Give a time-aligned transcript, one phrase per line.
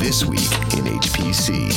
[0.00, 1.68] This Week in HPC.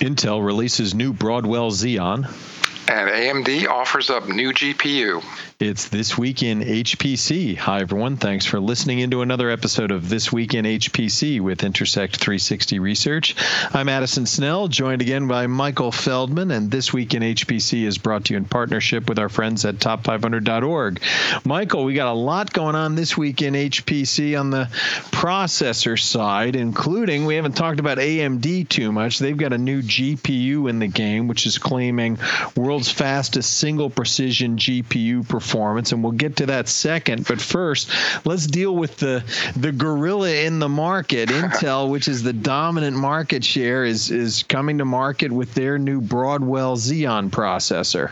[0.00, 2.53] Intel releases new Broadwell Xeon.
[2.94, 5.20] And AMD offers up new GPU.
[5.58, 7.56] It's This Week in HPC.
[7.56, 8.16] Hi, everyone.
[8.16, 13.34] Thanks for listening into another episode of This Week in HPC with Intersect 360 Research.
[13.72, 18.26] I'm Addison Snell, joined again by Michael Feldman, and This Week in HPC is brought
[18.26, 21.00] to you in partnership with our friends at top500.org.
[21.44, 24.66] Michael, we got a lot going on this week in HPC on the
[25.10, 29.18] processor side, including we haven't talked about AMD too much.
[29.18, 32.18] They've got a new GPU in the game, which is claiming
[32.84, 37.26] world's fastest single precision GPU performance performance, and we'll get to that second.
[37.26, 37.90] But first,
[38.24, 39.24] let's deal with the
[39.56, 41.28] the gorilla in the market.
[41.30, 46.00] Intel, which is the dominant market share, is is coming to market with their new
[46.00, 48.10] Broadwell Xeon processor.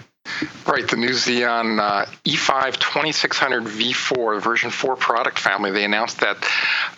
[0.66, 5.70] Right, the new Xeon uh, E5 2600 V4 version 4 product family.
[5.70, 6.36] They announced that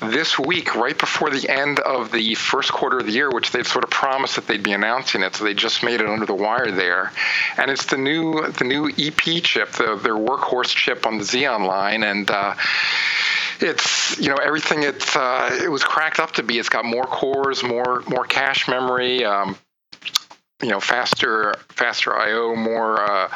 [0.00, 3.67] this week, right before the end of the first quarter of the year, which they'd
[3.67, 5.34] sort of promised that they'd be announcing it.
[5.34, 7.12] So they just made it under the wire there,
[7.56, 11.67] and it's the new the new EP chip, the, their workhorse chip on the Xeon
[11.67, 12.30] line, and.
[12.30, 12.55] Uh,
[13.61, 16.58] it's you know everything it uh, it was cracked up to be.
[16.58, 19.56] It's got more cores, more more cache memory, um,
[20.62, 23.28] you know faster faster I/O, more uh,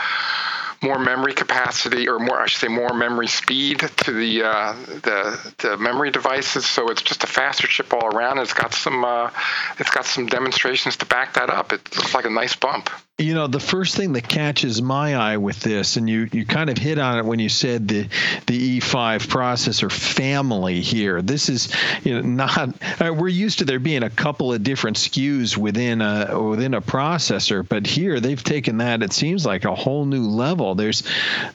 [0.83, 5.55] more memory capacity, or more I should say more memory speed to the uh, the,
[5.59, 6.67] the memory devices.
[6.67, 8.39] So it's just a faster chip all around.
[8.39, 9.31] It's got some uh,
[9.79, 11.73] it's got some demonstrations to back that up.
[11.73, 12.91] It looks like a nice bump.
[13.21, 16.71] You know, the first thing that catches my eye with this, and you, you kind
[16.71, 18.03] of hit on it when you said the
[18.47, 21.21] the E5 processor family here.
[21.21, 24.99] This is you know not uh, we're used to there being a couple of different
[24.99, 29.03] SKUs within a within a processor, but here they've taken that.
[29.03, 30.68] It seems like a whole new level.
[30.75, 31.03] There's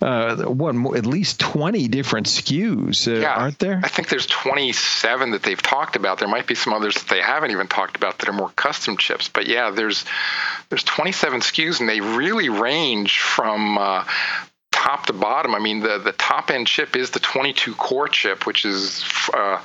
[0.01, 3.79] uh, what at least 20 different SKUs, uh, yeah, aren't there?
[3.83, 6.19] I think there's 27 that they've talked about.
[6.19, 8.97] There might be some others that they haven't even talked about that are more custom
[8.97, 10.05] chips, but yeah, there's
[10.69, 14.05] there's 27 SKUs, and they really range from uh,
[14.71, 15.55] top to bottom.
[15.55, 19.59] I mean, the the top end chip is the 22 core chip, which is uh,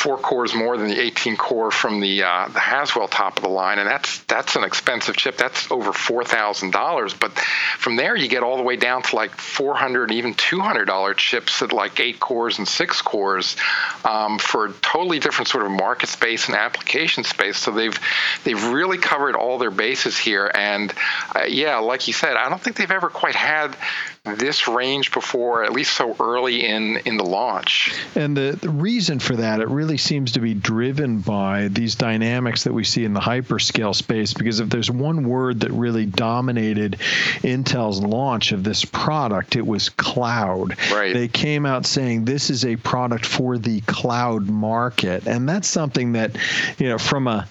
[0.00, 3.50] four cores more than the 18 core from the uh, the Haswell top of the
[3.50, 5.36] line, and that's that's an expensive chip.
[5.36, 7.12] That's over four thousand dollars.
[7.12, 7.32] But
[7.78, 11.60] from there, you get all the way down to like 400 even 200 dollar chips
[11.60, 13.56] at like eight cores and six cores
[14.04, 17.58] um, for a totally different sort of market space and application space.
[17.58, 17.98] So they've
[18.44, 20.50] they've really covered all their bases here.
[20.54, 20.94] And
[21.34, 23.76] uh, yeah, like you said, I don't think they've ever quite had
[24.24, 27.94] this range before, at least so early in in the launch.
[28.14, 32.64] And the, the reason for that, it really seems to be driven by these dynamics
[32.64, 34.34] that we see in the hyperscale space.
[34.34, 36.98] Because if there's one word that really dominated
[37.42, 40.76] Intel's launch of this product, it was cloud.
[40.92, 41.14] Right.
[41.14, 46.12] They came out saying this is a product for the cloud market, and that's something
[46.12, 46.36] that,
[46.78, 47.48] you know, from a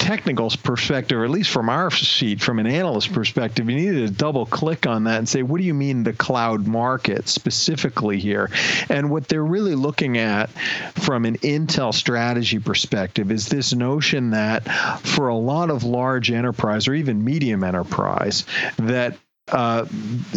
[0.00, 4.12] technical perspective, or at least from our seat, from an analyst perspective, you needed to
[4.12, 8.50] double click on that and say, what do you mean the cloud market specifically here?
[8.88, 10.50] And what they're really looking at
[10.94, 14.64] from an Intel strategy perspective is this notion that
[15.00, 18.44] for a lot of large enterprise or even medium enterprise,
[18.78, 19.16] that
[19.52, 19.86] uh,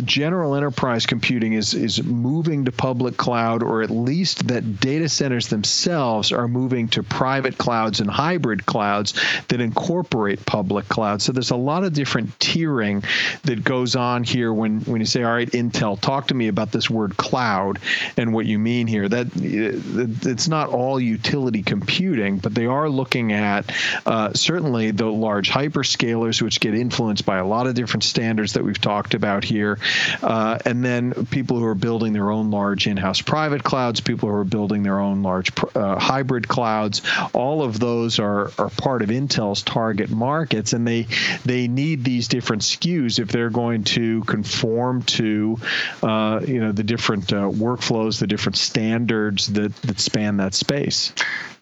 [0.03, 5.47] general enterprise computing is is moving to public cloud, or at least that data centers
[5.47, 9.13] themselves are moving to private clouds and hybrid clouds
[9.47, 11.21] that incorporate public cloud.
[11.21, 13.05] So there's a lot of different tiering
[13.43, 16.71] that goes on here when when you say, "All right, Intel, talk to me about
[16.71, 17.79] this word cloud
[18.17, 23.33] and what you mean here." That it's not all utility computing, but they are looking
[23.33, 23.71] at
[24.05, 28.63] uh, certainly the large hyperscalers, which get influenced by a lot of different standards that
[28.63, 29.77] we've talked talked about here.
[30.21, 34.29] Uh, and then people who are building their own large in house private clouds, people
[34.29, 37.01] who are building their own large uh, hybrid clouds,
[37.33, 40.71] all of those are, are part of Intel's target markets.
[40.71, 41.07] And they,
[41.43, 45.57] they need these different SKUs if they're going to conform to
[46.01, 51.13] uh, you know, the different uh, workflows, the different standards that, that span that space.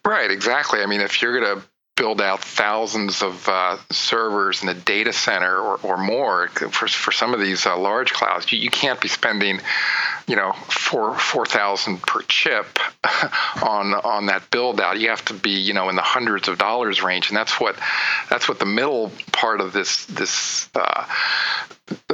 [0.04, 0.80] Right, exactly.
[0.80, 1.66] I mean, if you're going to
[1.96, 7.12] build out thousands of uh, servers in a data center or, or more for, for
[7.12, 8.50] some of these uh, large clouds.
[8.50, 9.60] You, you, can't be spending,
[10.26, 12.78] you know, four four thousand per chip
[13.62, 14.98] on on that build out.
[14.98, 17.76] You have to be, you know, in the hundreds of dollars range, and that's what
[18.30, 21.06] that's what the middle part of this this uh,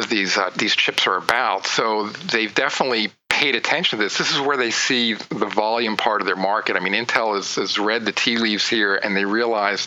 [0.08, 1.66] these uh, these chips are about.
[1.66, 4.18] So they've definitely paid attention to this.
[4.18, 6.74] This is where they see the volume part of their market.
[6.74, 9.86] I mean, Intel has, has read the tea leaves here, and they realize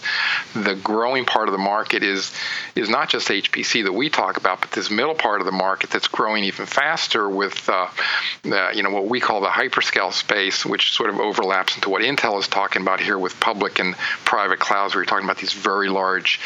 [0.53, 2.33] the growing part of the market is
[2.75, 5.89] is not just HPC that we talk about, but this middle part of the market
[5.89, 7.87] that's growing even faster with uh,
[8.45, 12.01] uh, you know what we call the hyperscale space, which sort of overlaps into what
[12.01, 14.95] Intel is talking about here with public and private clouds.
[14.95, 16.39] Where you're talking about these very large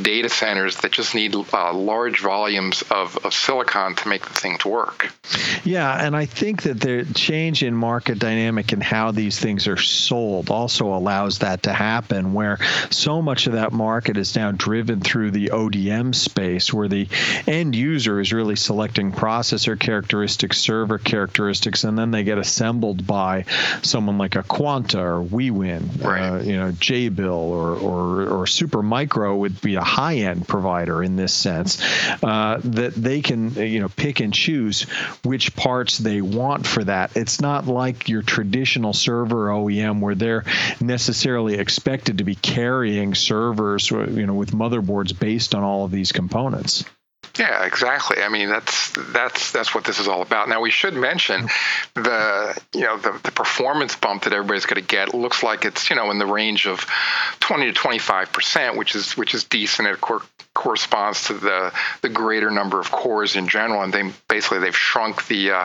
[0.00, 4.64] data centers that just need uh, large volumes of, of silicon to make the things
[4.64, 5.12] work.
[5.64, 9.78] Yeah, and I think that the change in market dynamic and how these things are
[9.78, 12.58] sold also allows that to happen, where
[12.90, 17.08] so much of that market is now driven through the ODM space, where the
[17.46, 23.44] end user is really selecting processor characteristics, server characteristics, and then they get assembled by
[23.82, 26.28] someone like a Quanta or Wiwynn, right.
[26.28, 31.16] uh, you know, Jabil or, or, or Supermicro would be a high end provider in
[31.16, 31.82] this sense,
[32.22, 34.82] uh, that they can, you know, pick and choose
[35.22, 37.16] which parts they want for that.
[37.16, 40.44] It's not like your traditional server OEM where they're
[40.80, 46.12] necessarily expected to be carrying servers, you know, with motherboards based on all of these
[46.12, 46.84] components.
[47.38, 48.22] Yeah, exactly.
[48.22, 50.48] I mean, that's that's that's what this is all about.
[50.48, 51.48] Now, we should mention
[51.94, 55.90] the you know the, the performance bump that everybody's going to get looks like it's
[55.90, 56.86] you know in the range of
[57.40, 59.88] 20 to 25 percent, which is which is decent.
[59.88, 60.22] It cor-
[60.54, 61.72] corresponds to the
[62.02, 65.64] the greater number of cores in general, and they basically they've shrunk the uh,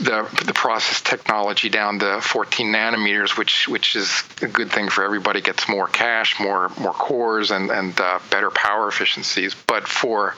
[0.00, 5.04] the the process technology down to 14 nanometers, which which is a good thing for
[5.04, 5.40] everybody.
[5.40, 9.54] Gets more cache, more more cores, and and uh, better power efficiencies.
[9.54, 10.34] But for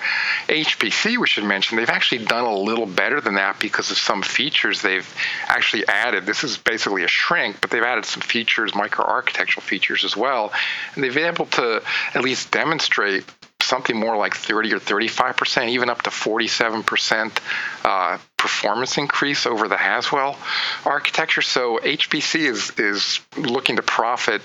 [0.48, 4.22] HPC, we should mention they've actually done a little better than that because of some
[4.22, 5.08] features they've
[5.48, 6.26] actually added.
[6.26, 10.52] This is basically a shrink, but they've added some features, microarchitectural features as well,
[10.94, 11.82] and they've been able to
[12.14, 13.24] at least demonstrate
[13.62, 17.40] something more like 30 or 35 percent, even up to 47 percent
[17.84, 20.38] uh, performance increase over the Haswell
[20.84, 21.43] architecture.
[21.43, 24.40] So HPC is is looking to profit,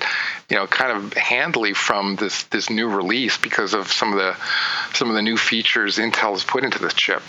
[0.50, 4.36] you know, kind of handily from this this new release because of some of the
[4.96, 7.22] some of the new features Intel has put into the chip.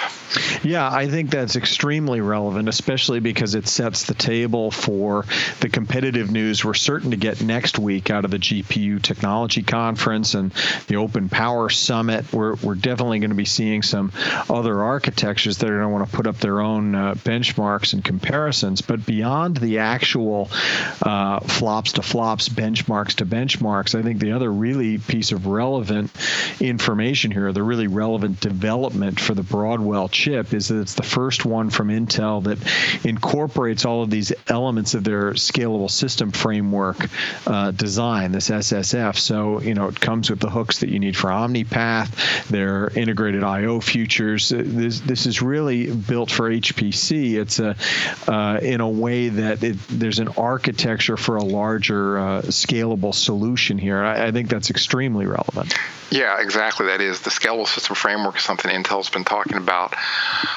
[0.63, 5.27] Yeah, I think that's extremely relevant, especially because it sets the table for
[5.61, 10.33] the competitive news we're certain to get next week out of the GPU Technology Conference
[10.33, 10.53] and
[10.87, 12.33] the Open Power Summit.
[12.33, 14.11] We're we're definitely going to be seeing some
[14.49, 18.05] other architectures that are going to want to put up their own uh, benchmarks and
[18.05, 18.81] comparisons.
[18.81, 20.51] But beyond the actual
[21.03, 26.11] uh, flops to flops, benchmarks to benchmarks, I think the other really piece of relevant
[26.61, 31.45] information here, the really relevant development for the Broadwell chip, is that it's the first
[31.45, 37.09] one from Intel that incorporates all of these elements of their scalable system framework
[37.47, 39.17] uh, design, this SSF.
[39.19, 43.43] So, you know, it comes with the hooks that you need for OmniPath, their integrated
[43.43, 44.51] I/O futures.
[44.51, 47.35] This this is really built for HPC.
[47.35, 47.77] It's a
[48.27, 53.79] uh, in a way that it, there's an architecture for a larger uh, scalable solution
[53.79, 54.03] here.
[54.03, 55.75] I, I think that's extremely relevant.
[56.13, 56.87] Yeah, exactly.
[56.87, 59.95] That is the scalable system framework is something Intel's been talking about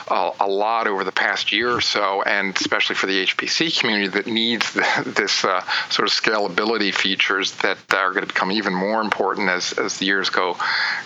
[0.10, 4.10] a, a lot over the past year or so, and especially for the HPC community
[4.10, 8.74] that needs the, this uh, sort of scalability features that are going to become even
[8.74, 10.58] more important as, as the years go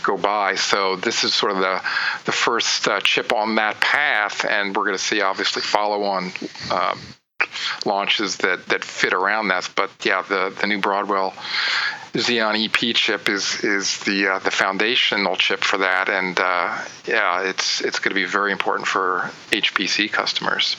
[0.01, 0.55] go by.
[0.55, 1.79] So this is sort of the
[2.25, 6.31] the first uh, chip on that path, and we're going to see obviously follow on.
[6.71, 6.99] Um,
[7.85, 11.33] launches that, that fit around that, but yeah, the the new Broadwell
[12.13, 16.75] Xeon EP chip is is the uh, the foundational chip for that, and uh,
[17.05, 20.75] yeah, it's it's going to be very important for HPC customers.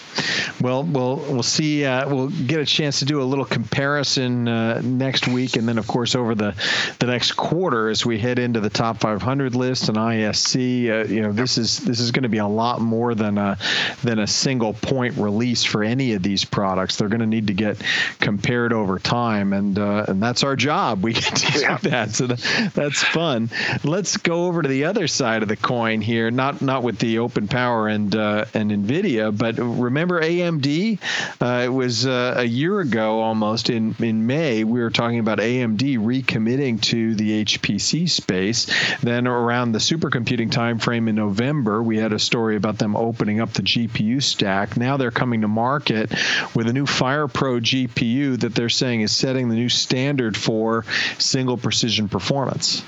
[0.61, 1.85] Well, we'll we'll see.
[1.85, 5.79] Uh, we'll get a chance to do a little comparison uh, next week, and then
[5.79, 6.55] of course over the
[6.99, 10.89] the next quarter as we head into the top 500 list and ISC.
[10.91, 13.57] Uh, you know, this is this is going to be a lot more than a
[14.03, 16.97] than a single point release for any of these products.
[16.97, 17.81] They're going to need to get
[18.19, 21.05] compared over time, and uh, and that's our job.
[21.05, 21.77] We do yeah.
[21.79, 22.15] that.
[22.15, 23.51] So that, that's fun.
[23.85, 26.31] Let's go over to the other side of the coin here.
[26.31, 30.99] Not not with the open power and uh, and Nvidia, but remember AMD?
[31.41, 34.65] Uh, it was uh, a year ago almost in in May.
[34.65, 38.67] We were talking about AMD recommitting to the HPC space.
[39.01, 43.53] Then around the supercomputing timeframe in November, we had a story about them opening up
[43.53, 44.77] the GPU stack.
[44.77, 46.13] Now they're coming to market
[46.55, 50.85] with a new FirePro GPU that they're saying is setting the new standard for
[51.19, 52.83] single precision performance.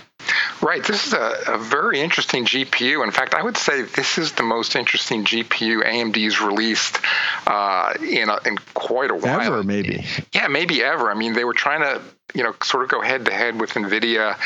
[0.60, 0.84] Right.
[0.84, 3.02] This is a, a, very interesting GPU.
[3.02, 7.00] In fact, I would say this is the most interesting GPU AMD's released
[7.48, 9.40] uh, in a, in quite a while.
[9.40, 10.04] Ever, maybe.
[10.32, 11.10] Yeah, maybe ever.
[11.10, 12.00] I mean, they were trying to
[12.34, 14.36] you know sort of go head to head with Nvidia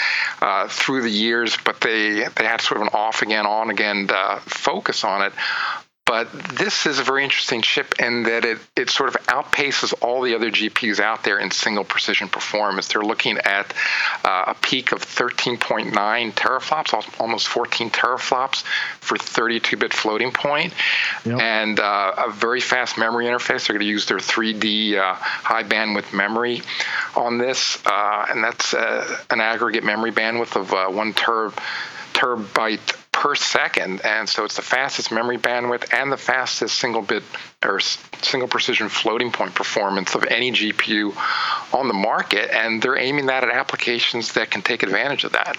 [0.40, 4.08] uh, through the years, but they they had sort of an off again, on again
[4.10, 5.32] uh, focus on it.
[6.06, 10.22] But this is a very interesting chip in that it, it sort of outpaces all
[10.22, 12.86] the other GPUs out there in single precision performance.
[12.86, 13.74] They're looking at
[14.24, 15.90] uh, a peak of 13.9
[16.32, 18.62] teraflops, almost 14 teraflops
[19.00, 20.72] for 32 bit floating point,
[21.24, 21.40] yep.
[21.40, 23.66] and uh, a very fast memory interface.
[23.66, 26.62] They're going to use their 3D uh, high bandwidth memory
[27.16, 31.52] on this, uh, and that's uh, an aggregate memory bandwidth of uh, one ter-
[32.12, 37.22] terabyte per second, and so it's the fastest memory bandwidth and the fastest single bit
[37.66, 41.14] or single precision floating point performance of any GPU
[41.74, 45.56] on the market, and they're aiming that at applications that can take advantage of that.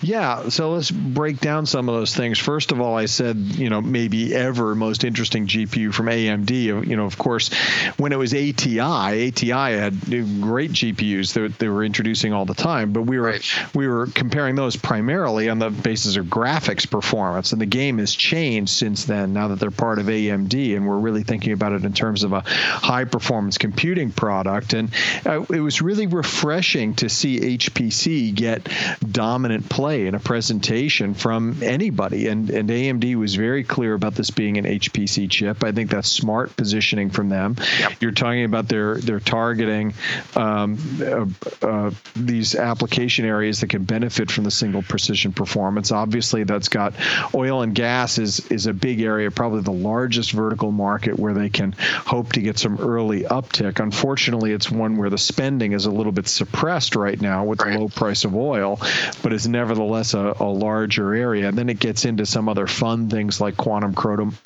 [0.00, 2.38] Yeah, so let's break down some of those things.
[2.38, 6.50] First of all, I said, you know, maybe ever most interesting GPU from AMD.
[6.50, 7.52] You know, of course,
[7.96, 10.00] when it was ATI, ATI had
[10.40, 13.74] great GPUs that they were introducing all the time, but we were right.
[13.74, 18.14] we were comparing those primarily on the basis of graphics performance, and the game has
[18.14, 19.32] changed since then.
[19.32, 22.32] Now that they're part of AMD, and we're really thinking about it in terms of
[22.32, 24.90] a high performance computing product, and
[25.26, 28.68] uh, it was really refreshing to see HPC get
[29.00, 32.28] dominant play in a presentation from anybody.
[32.28, 35.64] And, and AMD was very clear about this being an HPC chip.
[35.64, 37.56] I think that's smart positioning from them.
[37.78, 37.92] Yep.
[38.00, 39.94] You're talking about their their targeting
[40.36, 45.92] um, uh, uh, these application areas that can benefit from the single precision performance.
[45.92, 46.94] Obviously, that's got
[47.34, 51.48] oil and gas is is a big area, probably the largest vertical market where they
[51.48, 53.80] can hope to get some early uptick.
[53.80, 57.72] Unfortunately, it's one where the spending is a little bit suppressed right now with right.
[57.72, 58.78] the low price of oil,
[59.22, 61.48] but it's nevertheless a, a, larger area.
[61.48, 63.94] And then it gets into some other fun things like quantum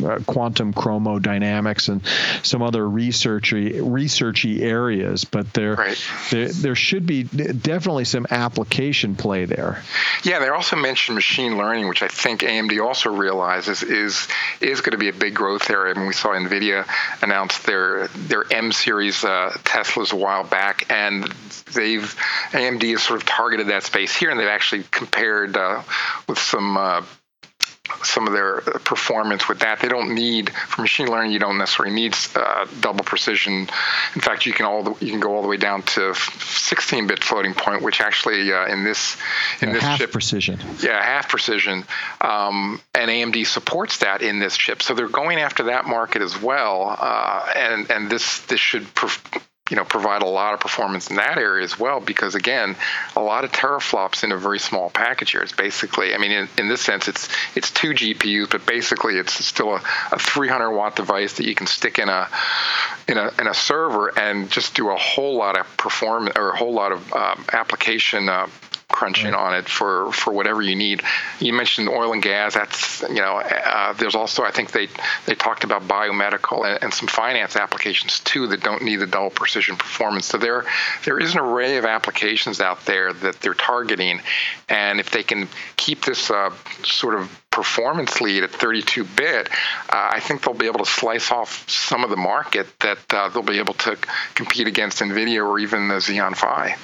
[0.04, 2.02] uh, quantum chromodynamics and
[2.44, 5.24] some other researchy researchy areas.
[5.24, 6.08] But there, right.
[6.30, 9.82] there there should be definitely some application play there.
[10.22, 14.28] Yeah, they also mentioned machine learning, which I think AMD also realizes is
[14.60, 15.94] is going to be a big growth area.
[15.94, 16.61] I mean, we saw Nvidia
[17.20, 21.24] announce their their M series uh, Teslas a while back, and
[21.74, 22.14] they've
[22.50, 25.82] AMD has sort of targeted that space here, and they've actually compared uh,
[26.28, 27.02] with some uh,
[28.04, 29.80] some of their performance with that.
[29.80, 31.32] They don't need for machine learning.
[31.32, 33.68] You don't necessarily need uh, double precision.
[34.14, 37.22] In fact, you can all the, you can go all the way down to 16-bit
[37.22, 39.16] floating point, which actually uh, in this
[39.60, 40.58] in yeah, this half chip, precision.
[40.82, 41.84] Yeah, half precision,
[42.20, 44.82] um, and AMD supports that in this chip.
[44.82, 48.86] So they're going after that market as well, uh, and and this this should
[49.72, 52.76] you know provide a lot of performance in that area as well because again
[53.16, 55.40] a lot of teraflops in a very small package here.
[55.40, 59.32] It's basically i mean in, in this sense it's it's two gpus but basically it's
[59.32, 62.28] still a, a 300 watt device that you can stick in a
[63.08, 66.56] in a in a server and just do a whole lot of performance or a
[66.56, 68.46] whole lot of um, application uh,
[68.92, 71.02] crunching on it for for whatever you need.
[71.40, 72.54] You mentioned oil and gas.
[72.54, 74.88] That's you know uh, there's also I think they
[75.26, 79.30] they talked about biomedical and, and, some finance applications too that don't need the double
[79.30, 80.26] precision performance.
[80.26, 80.64] So there
[81.04, 84.20] there is an array of applications out there that they're targeting,
[84.68, 86.50] and if they can keep this uh,
[86.84, 91.30] sort of performance lead at 32 bit, uh, I think they'll be able to slice
[91.30, 93.96] off some of the market that uh, they'll be able to
[94.34, 96.76] compete against NVIDIA or even the Xeon Phi.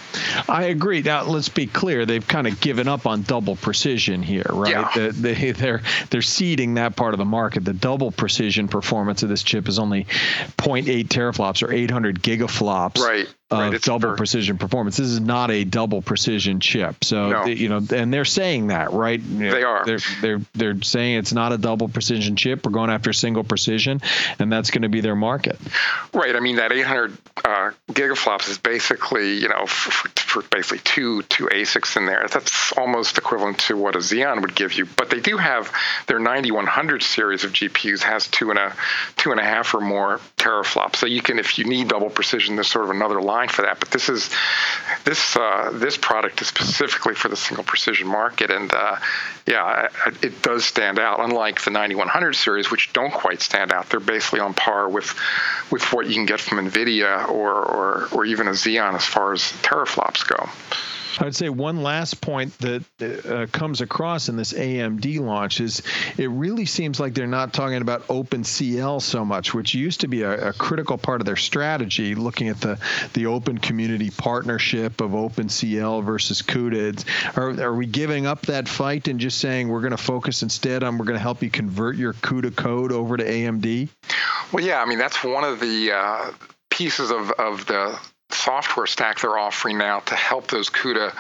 [0.49, 1.03] I agree.
[1.03, 2.07] Now, let's be clear.
[2.07, 4.71] They've kind of given up on double precision here, right?
[4.71, 4.91] Yeah.
[4.95, 7.65] The, they, they're, they're ceding that part of the market.
[7.65, 10.05] The double precision performance of this chip is only
[10.59, 12.99] 0.8 teraflops or 800 gigaflops.
[12.99, 14.99] Right of right, double precision performance.
[14.99, 17.03] This is not a double precision chip.
[17.03, 17.47] So no.
[17.47, 19.21] you know, and they're saying that, right?
[19.25, 19.87] They are.
[19.87, 22.67] They're they're they're saying it's not a double precision chip.
[22.67, 24.03] We're going after single precision,
[24.39, 25.59] and that's going to be their market.
[26.13, 26.37] Right.
[26.37, 31.47] I mean, that 800 uh, gigaflops is basically you know for, for, basically two two
[31.47, 32.27] ASICs in there.
[32.31, 34.85] That's almost equivalent to what a Xeon would give you.
[34.85, 35.73] But they do have
[36.07, 38.75] their 9100 series of GPUs has two and a
[39.17, 40.97] two and a half or more teraflops.
[40.97, 43.81] So you can, if you need double precision, there's sort of another line for that.
[43.81, 44.31] But this is
[45.05, 48.97] this uh, this product is specifically for the single precision market, and uh,
[49.47, 49.89] yeah,
[50.23, 51.21] it does stand out.
[51.21, 55.15] Unlike the 9100 series, which don't quite stand out, they're basically on par with
[55.71, 59.33] with what you can get from NVIDIA or or, or even a Xeon as far
[59.33, 60.49] as teraflops go.
[61.19, 62.85] I would say one last point that
[63.27, 65.83] uh, comes across in this AMD launch is
[66.17, 70.23] it really seems like they're not talking about OpenCL so much, which used to be
[70.23, 72.79] a, a critical part of their strategy, looking at the,
[73.15, 77.05] the open community partnership of OpenCL versus CUDA.
[77.37, 80.85] Are, are we giving up that fight and just saying we're going to focus instead
[80.85, 83.89] on we're going to help you convert your CUDA code over to AMD?
[84.53, 86.31] Well, yeah, I mean, that's one of the uh,
[86.71, 87.99] pieces of, of the
[88.49, 91.13] software stack they're offering now to help those CUDA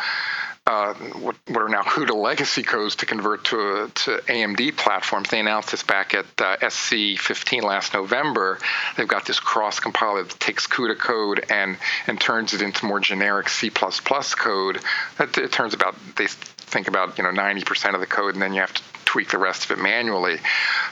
[0.66, 5.30] uh, what, what, are now CUDA legacy codes to convert to, to AMD platforms.
[5.30, 8.58] They announced this back at uh, SC15 last November.
[8.96, 13.00] They've got this cross compiler that takes CUDA code and, and turns it into more
[13.00, 14.80] generic C++ code.
[15.16, 16.26] That it turns about they
[16.68, 19.38] think about you know 90% of the code, and then you have to tweak the
[19.38, 20.38] rest of it manually.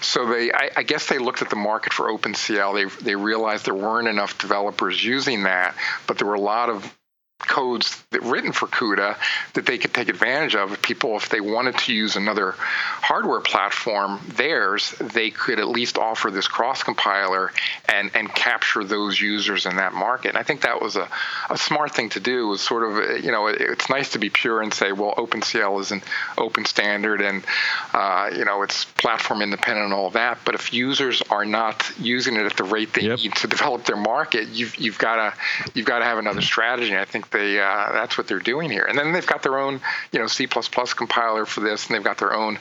[0.00, 2.74] So they, I, I, guess they looked at the market for OpenCL.
[2.74, 6.96] They they realized there weren't enough developers using that, but there were a lot of
[7.38, 9.16] codes that written for CUDA
[9.54, 10.72] that they could take advantage of.
[10.72, 15.98] If people, if they wanted to use another hardware platform, theirs, they could at least
[15.98, 17.52] offer this cross compiler
[17.88, 20.30] and, and capture those users in that market.
[20.30, 21.08] And I think that was a,
[21.50, 22.48] a smart thing to do.
[22.48, 25.80] Was sort of, you know, it, it's nice to be pure and say, well, OpenCL
[25.80, 26.02] is an
[26.38, 27.44] open standard and,
[27.92, 30.38] uh, you know, it's platform independent and all that.
[30.44, 33.18] But if users are not using it at the rate they yep.
[33.18, 35.34] need to develop their market, you've, you've got to
[35.74, 36.96] you've got to have another strategy.
[36.96, 38.84] I think they uh, that's what they're doing here.
[38.84, 39.80] And then they've got their own,
[40.12, 42.58] you know, C++ compiler for this, and they've got their own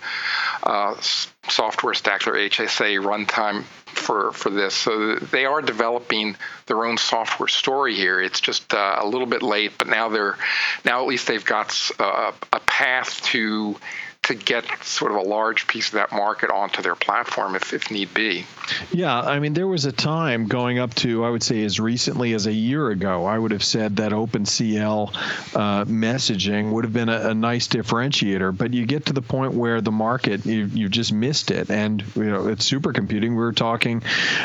[0.64, 0.96] uh,
[1.50, 4.74] software stack, their HSA runtime for for this.
[4.74, 6.36] So they are developing
[6.68, 8.22] their own software story here.
[8.22, 10.38] It's just uh, a little bit late, but now they're
[10.84, 13.78] now at least they've got uh, a path to
[14.26, 17.92] to get sort of a large piece of that market onto their platform if, if
[17.92, 18.44] need be.
[18.92, 22.34] Yeah, I mean, there was a time going up to, I would say, as recently
[22.34, 25.14] as a year ago, I would have said that OpenCL
[25.56, 28.58] uh, messaging would have been a, a, nice differentiator.
[28.58, 31.70] But you get to the point where the market, you, you just missed it.
[31.70, 34.02] And, you know, at supercomputing, we were talking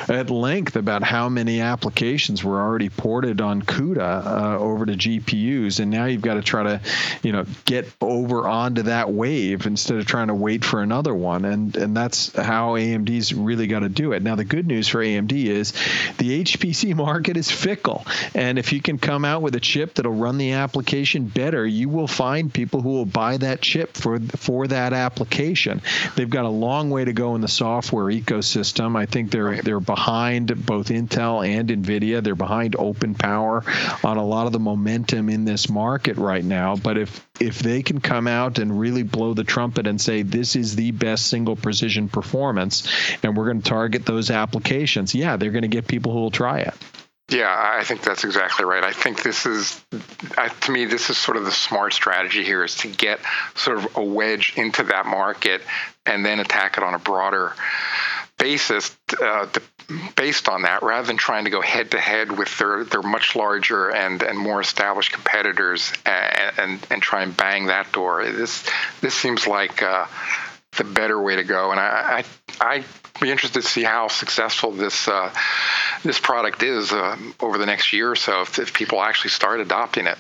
[0.09, 5.81] at length about how many applications were already ported on CUDA uh, over to GPUs.
[5.81, 6.81] And now you've got to try to,
[7.23, 11.45] you know, get over onto that wave instead of trying to wait for another one.
[11.45, 14.23] And and that's how AMD's really got to do it.
[14.23, 15.73] Now the good news for AMD is
[16.19, 20.13] the HPC market is fickle, and if you can come out with a chip that'll
[20.13, 24.67] run the application better, you will find people who will buy that chip for for
[24.67, 25.83] that application.
[26.17, 28.97] They've got a long way to go in the software ecosystem.
[28.97, 32.23] I think they're they're behind both Intel and Nvidia.
[32.23, 33.65] They're behind Open Power
[34.05, 36.77] on a lot of the momentum in this market right now.
[36.77, 40.77] But if if they can come out and really blow the and say this is
[40.77, 42.89] the best single precision performance
[43.23, 46.31] and we're going to target those applications yeah they're going to get people who will
[46.31, 46.75] try it
[47.31, 48.83] yeah, I think that's exactly right.
[48.83, 49.81] I think this is,
[50.63, 53.21] to me, this is sort of the smart strategy here is to get
[53.55, 55.63] sort of a wedge into that market
[56.05, 57.55] and then attack it on a broader
[58.41, 59.47] basis uh,
[60.17, 63.37] based on that rather than trying to go head to head with their, their much
[63.37, 68.25] larger and, and more established competitors and, and, and try and bang that door.
[68.25, 68.69] This
[69.01, 70.07] this seems like uh,
[70.77, 72.25] the better way to go, and I
[72.61, 72.85] I I'd
[73.21, 75.33] be interested to see how successful this uh,
[76.03, 79.61] this product is uh, over the next year or so if, if people actually start
[79.61, 80.17] adopting it.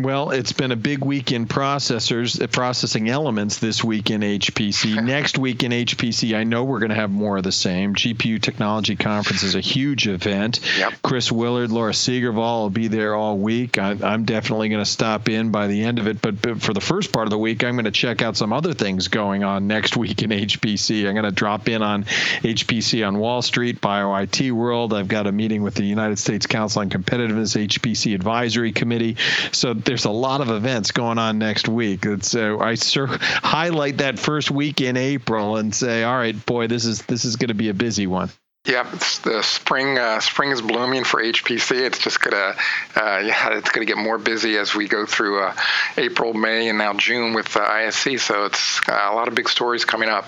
[0.00, 5.02] Well, it's been a big week in processors, uh, processing elements this week in HPC.
[5.04, 7.94] Next week in HPC, I know we're going to have more of the same.
[7.96, 10.60] GPU Technology Conference is a huge event.
[10.78, 10.92] Yep.
[11.02, 13.76] Chris Willard, Laura Segervall will be there all week.
[13.76, 16.22] I, am definitely going to stop in by the end of it.
[16.22, 18.52] But, but for the first part of the week, I'm going to check out some
[18.52, 21.08] other things going on next week in HPC.
[21.08, 24.94] I'm going to drop in on HPC on Wall Street, BioIT World.
[24.94, 29.16] I've got a meeting with the United States Council on Competitiveness HPC Advisory Committee.
[29.50, 32.04] So there's a lot of events going on next week.
[32.20, 36.84] So I sur- highlight that first week in April and say, all right, boy, this
[36.84, 38.28] is this is going to be a busy one.
[38.66, 41.86] Yeah, the spring uh, spring is blooming for HPC.
[41.86, 42.54] It's just gonna
[42.96, 45.54] uh, yeah, it's gonna get more busy as we go through uh,
[45.96, 48.20] April, May, and now June with uh, ISC.
[48.20, 50.26] So it's uh, a lot of big stories coming up.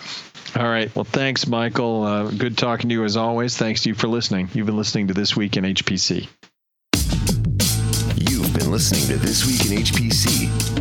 [0.56, 0.94] All right.
[0.96, 2.04] Well, thanks, Michael.
[2.04, 3.58] Uh, good talking to you as always.
[3.58, 4.48] Thanks to you for listening.
[4.54, 6.28] You've been listening to This Week in HPC
[8.70, 10.79] listening to This Week in HPC